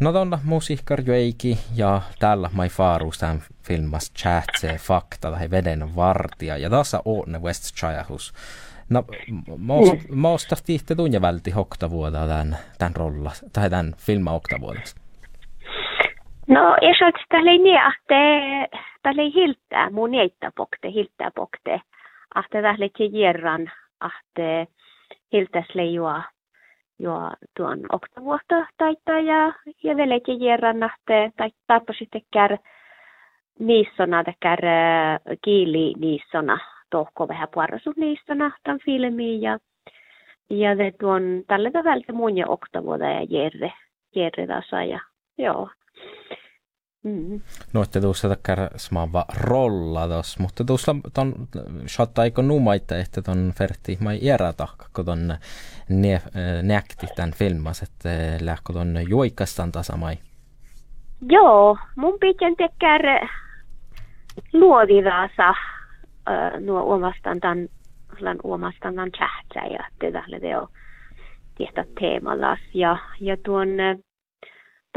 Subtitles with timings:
[0.00, 6.56] No tuonna musiikkar eiki ja tällä mai faarus tämän filmas chatse fakta tai veden vartija
[6.56, 8.32] ja tässä on West Chayahus.
[8.90, 9.04] No,
[10.10, 15.00] måste tihte tunja välti hokta vuoda tämän, tämän rolla, tai tämän filma hokta vuodesta?
[16.46, 18.68] No, jag det är ni att det
[19.04, 21.80] det är hiltä, mun eitta pokte, hiltä pokte.
[22.34, 23.70] Att det lite järran,
[24.00, 24.66] att
[25.32, 26.22] hiltäs leijua
[26.98, 29.52] jo tuon oktavuotta taittaa ja,
[29.82, 32.56] ja velekin järran, että tai tappo sitten kär
[33.58, 34.60] niissona, kär
[35.44, 36.58] kiili niissona
[36.90, 39.58] tohko vähän puarasu niissona tämän filmiin ja
[40.50, 40.70] ja
[41.00, 43.72] tuon tälle tavalla mun ja oktavuotta ja Jerre,
[44.14, 45.00] Jerre tasa ja
[45.38, 45.68] joo.
[47.04, 47.40] Mm.
[47.72, 51.34] No, että tuossa takkar smaava rolla tos, mutta tuossa ton
[51.86, 54.20] shotta eikö numaita, että ton ferti mai
[54.56, 55.34] tahka, kun ton
[55.88, 56.22] ne,
[56.62, 58.08] näkti tämän filmas, että
[58.40, 60.18] lähkö ton juikastan tasamai.
[61.30, 63.28] Joo, mun pitää tekkär
[64.52, 65.54] luodivasa
[66.60, 67.68] nuo omastaan tämän
[68.20, 69.10] lan omastaan tämän
[69.70, 70.68] ja tällä te on
[71.56, 73.68] tietä teemallas ja, ja tuon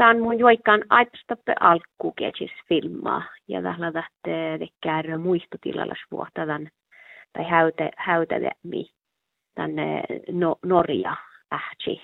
[0.02, 6.68] Tämä on mun joikkaan aitostappe alkukeetis filmaa ja tällä lähtee tekään muistotilalla vuotta tämän
[7.32, 8.90] tai häytä, häytädemi
[9.54, 11.16] tänne no, Norja
[11.52, 12.02] ähtsi.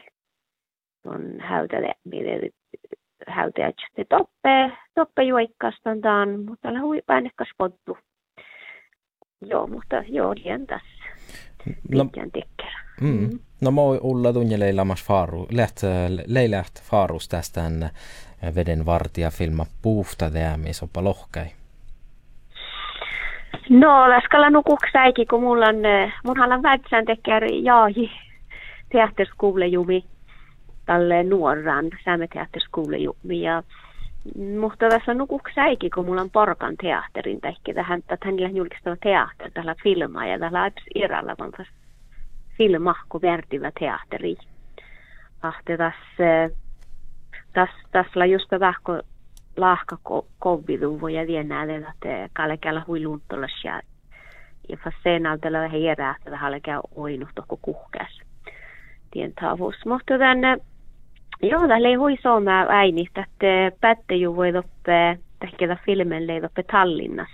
[1.04, 2.40] On häytädemi
[3.28, 3.76] häytäjät
[4.08, 7.98] toppe, toppe juoikkastan tämän, mutta tällä hui päänekkas pottu.
[9.40, 11.04] Joo, mutta joo, lien tässä.
[11.90, 12.04] No,
[13.00, 13.08] mm.
[13.08, 13.38] mm.
[13.60, 15.76] No moi Ulla Tunjeleilaamas faaru, läht,
[16.26, 17.62] leiläht faarus tästä
[18.54, 21.46] veden vartija filma puufta teämi sopa lohkai.
[23.68, 25.76] No, laskalla nukuksäikin, kun mulla on,
[26.24, 28.10] munhan on vätsän tekee jaahi
[28.92, 30.04] teatterskuulejumi
[30.86, 33.62] tälle nuoran, säämme teatterskuulejumi ja
[34.60, 39.74] mutta tässä nukuksäikin, kun mulla on Porkan teatterin, tai tähän, että hänellä julkistava teatteri, tällä
[39.82, 41.87] filmaa ja tällä iralla, vaan filma
[43.08, 44.36] kuin värtiva teatteri.
[45.42, 46.56] Ahte tässä,
[47.52, 49.00] tässä, tässä just vähko
[49.56, 49.98] lahka
[50.38, 53.82] kovidu voi vienä että kalkella hui luntolas ja
[54.68, 58.20] ja fassenalta la heera että halka oinut tokko kuhkas.
[59.10, 59.76] Tien tavus.
[59.86, 60.58] Mutta tänne
[61.42, 63.24] joo, tälle hui sooma äini, että
[63.80, 67.28] pätte ju voi doppe tehkeä filmen leidoppe Tallinnas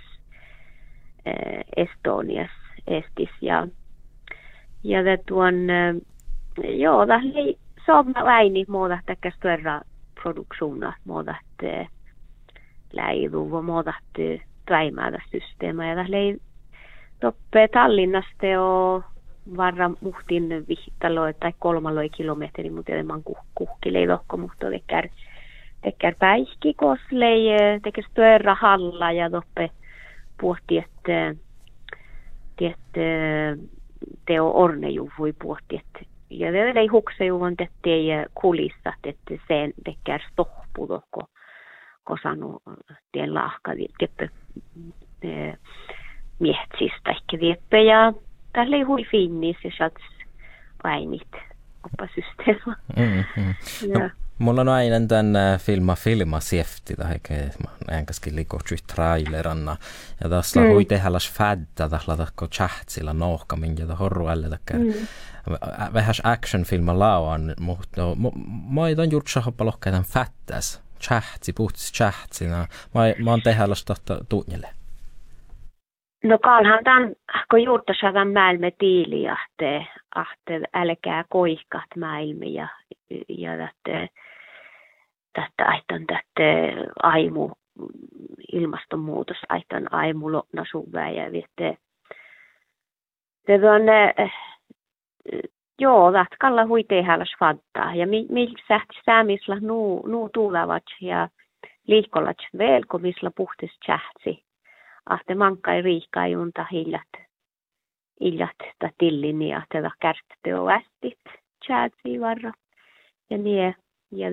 [1.25, 2.51] eh, Estonias
[2.87, 3.67] Estis ja
[4.85, 5.55] ja det tuon,
[6.63, 9.81] joo, det oli samma väini muuta täkä störra
[10.21, 11.09] produktioner, ja
[13.61, 15.85] muuta että tväimätä systeema.
[15.85, 16.37] Ja det oli
[17.19, 19.03] toppe Tallinnasta jo
[19.57, 23.23] varra muhtin vihtalo tai kolmaloi kilometri, mutta enemmän
[23.55, 25.09] kuhki leidokko, mutta tekär,
[25.81, 27.47] tekär päihki koslei,
[27.83, 29.69] tekär störra halla ja toppe
[30.41, 31.35] puhti, että,
[34.13, 35.99] että teo ornejuvui puhti, että
[36.29, 41.21] ja det ei huksejuvon tettei kulissat, että sen tekee stohpudo, ko,
[42.03, 42.61] ko sanu
[43.11, 44.29] tien lahka, teppe
[46.39, 48.13] miehtsistä ehkä vieppe ja
[48.53, 50.03] tällä ei hui finnis ja sats
[50.83, 51.31] ainit
[51.85, 52.75] oppasysteema.
[52.97, 53.53] Mm-hmm.
[53.99, 54.09] No,
[54.39, 57.15] mulla on aina tämän filma filma siefti, tai
[57.91, 59.77] enkäskin liikotui traileranna.
[60.23, 60.67] Ja tässä mm.
[60.67, 64.79] hui tehdä fädda, tässä lahko chahtsilla nohka, minkä horru alle takia.
[64.79, 65.07] Mm.
[65.93, 68.15] Vähäs action filma lauan, mutta no,
[68.69, 70.85] mä ei ton jutsa hoppa lohkaitan fättäs.
[71.01, 72.45] Chahtsi, puhtis chahtsi.
[73.23, 74.67] Mä oon tehdä tohta tunnille.
[76.23, 77.13] No kalhan tämän,
[77.51, 82.67] kun juurta saadaan maailme tiili, että, että älkää koihkat maailmi ja,
[83.29, 84.07] ja että,
[85.43, 86.23] että aitan tätä
[87.03, 87.49] aimu,
[88.53, 91.77] ilmastonmuutos, aitan aimu lopnasuvää ja viette.
[93.47, 94.31] Det on, eh,
[95.79, 101.29] joo, että kalla hui tehdä fattaa ja mi, mi sähti säämisla nuu, nuu tuulavat ja
[101.87, 104.45] liikkolat velkomisla puhtis chahtsi
[105.09, 107.21] ahte mankai riikkaa junta hiljat,
[108.21, 110.55] hiljat ta tillin ja da kärtte
[112.21, 112.51] varra.
[113.29, 113.75] Ja nie,
[114.11, 114.29] ja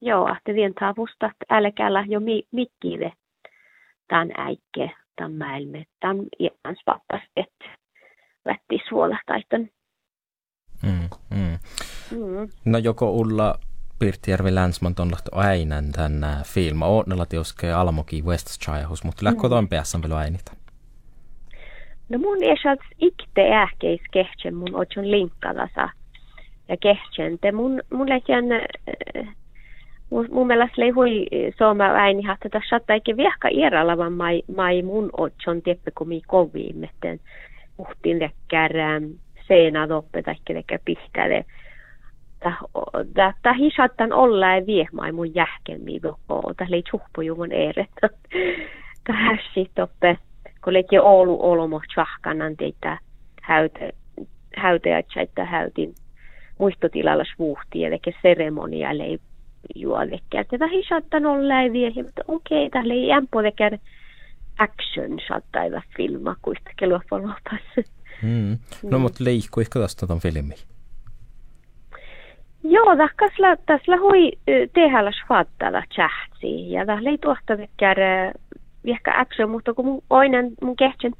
[0.00, 3.12] joo, ahte vien tavustat älkäällä jo mi, mikkive
[4.08, 7.54] tämän äikke, tämän mäilme, tämän iäns pappas, et
[8.44, 9.68] vätti suola taitan.
[10.82, 11.58] Mm, mm.
[12.10, 12.48] Mm.
[12.64, 13.54] No joko Ulla
[13.98, 16.86] Pirtjärvi Länsmont on lahto äinen tän äh, filma.
[16.86, 19.68] Oonnella tioske Almoki West Childhood, mutta lähkö mm.
[19.68, 20.52] päässä vielä äinitä?
[22.08, 25.88] No mun esat ikte ähkeis kehtsen mun otson linkkadasa
[26.68, 27.38] ja kehtsen.
[27.38, 29.36] Te mun, mun lähtien, äh,
[30.10, 31.26] mun mielestä lei hui
[31.58, 36.20] sooma äini että tässä saattaa viehka ieralla, vaan mai, mai mun otson teppe kun mi
[36.26, 37.24] koviin, että
[37.78, 38.72] uhtin lekkär
[39.48, 41.44] seinä doppe tai lekkär pihtäälle.
[43.14, 47.90] Tämä hi saattaa olla ei vie mai mun jähkelmi doppo, tämä lei tjuhpujuvun eret.
[49.06, 50.18] Tämä sitten doppe,
[50.64, 52.98] kun leikki Oulu olomo tjahkanan teitä
[53.42, 53.92] häyte,
[54.56, 55.94] häyteä, että häytin
[56.58, 59.18] muistotilalla svuhti, eli seremonia lei
[59.74, 60.44] juolekkä.
[60.44, 63.78] Tätä ei saattaa olla ei vie, mutta okei, okay, tällä ei ämpolekär
[64.58, 67.86] action saattaa olla filma, kuista kelua polopas.
[68.22, 68.58] Mm.
[68.82, 69.02] No, mm.
[69.02, 70.54] mutta leikku ehkä tästä ton filmi.
[72.64, 74.32] Joo, tässä tässä hui
[74.74, 77.98] tehdä svattala chahtsi ja tämä ei tuosta tekär
[78.84, 81.12] ehkä action, mutta kun mun oinen mun kehtsen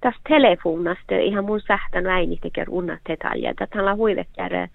[0.00, 3.54] tästä telefonasta ihan mun sähtän äini tekee unnat detaljer.
[3.58, 4.68] Tätä hui tekär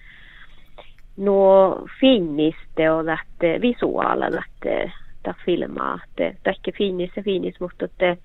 [1.18, 4.92] nuo finniste och att visuaala att
[5.24, 8.18] ta filmaa att tähkä finnis ja finnis mutta että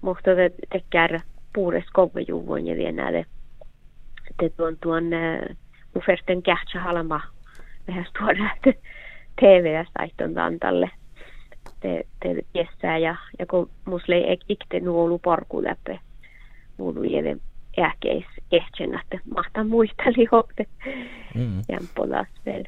[0.00, 1.20] mutta että tekär
[1.54, 3.26] puures kovajuvon ja vielä näille
[4.30, 5.04] että tuon tuon
[5.94, 7.20] muferten kähtsä halma
[7.88, 8.50] vähän tuoda
[9.40, 10.90] TV-saitton tantalle.
[11.80, 16.00] Te, te ja, ja kun musle ei ikte nuolu porku läpi
[16.78, 17.40] muulu jäden
[17.78, 20.66] ääkeis ehtsän, että mahtaa muisteli hokte
[21.34, 21.62] mm.
[21.68, 22.64] jämpolas vielä.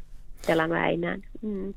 [0.46, 1.16] Tällä mä enää.
[1.42, 1.74] Mm.